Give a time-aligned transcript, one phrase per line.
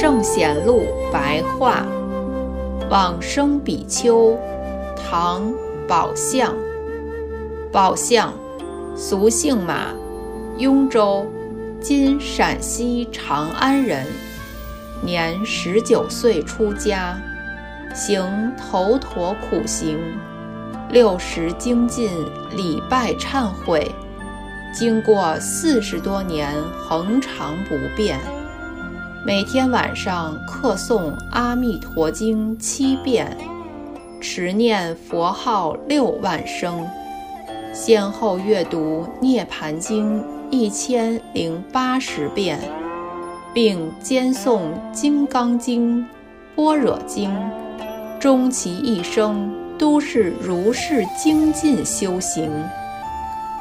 [0.00, 1.84] 圣贤录白话，
[2.88, 4.34] 往生比丘，
[4.96, 5.42] 唐·
[5.86, 6.54] 宝相。
[7.70, 8.32] 宝相，
[8.96, 9.88] 俗姓马，
[10.56, 11.26] 雍州
[11.82, 14.06] （今陕西长安）人。
[15.02, 17.20] 年十九岁出家，
[17.94, 19.98] 行头陀苦行，
[20.88, 22.10] 六十精进
[22.56, 23.94] 礼拜忏悔，
[24.72, 26.54] 经过四十多年
[26.88, 28.18] 恒常不变。
[29.22, 33.36] 每天晚上课诵《阿弥陀经》七遍，
[34.18, 36.88] 持念佛号六万声，
[37.74, 42.58] 先后阅读《涅盘经》一千零八十遍，
[43.52, 45.98] 并兼诵《金刚经》
[46.56, 47.30] 《般若经》，
[48.18, 52.50] 终其一生都是如是精进修行。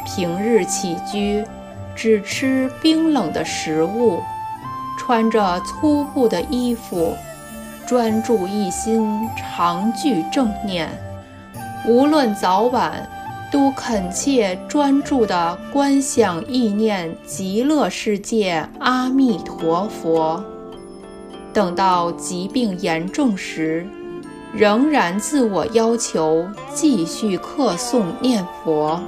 [0.05, 1.43] 平日起居，
[1.97, 4.21] 只吃冰冷的食物。
[4.99, 7.15] 穿着粗布的衣服，
[7.87, 10.89] 专注一心，常具正念，
[11.87, 13.09] 无论早晚，
[13.49, 20.43] 都恳切专注地观想意念极乐世界阿弥陀佛。
[21.53, 23.87] 等到疾病严重时，
[24.53, 28.99] 仍然自我要求继续课诵念佛，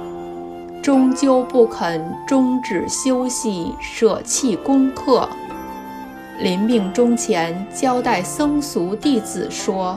[0.82, 5.28] 终究不肯终止休息，舍弃功课。
[6.42, 9.96] 临病终前，交代僧俗弟子说：“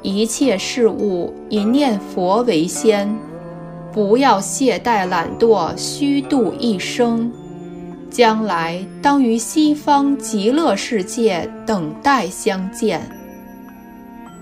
[0.00, 3.14] 一切事物以念佛为先，
[3.92, 7.30] 不要懈怠懒惰，虚度一生。
[8.10, 13.02] 将来当于西方极乐世界等待相见。”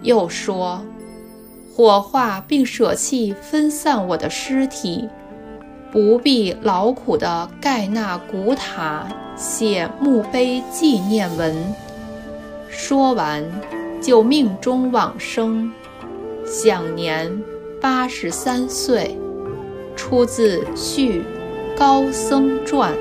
[0.02, 0.80] 又说
[1.74, 5.08] ：“火化并舍弃分散我的尸体，
[5.90, 9.08] 不必劳苦地盖那古塔。”
[9.40, 11.56] 写墓碑纪念文，
[12.68, 13.42] 说完
[13.98, 15.72] 就命中往生，
[16.44, 17.42] 享年
[17.80, 19.18] 八十三岁。
[19.96, 21.24] 出自《续
[21.76, 22.92] 高僧传》。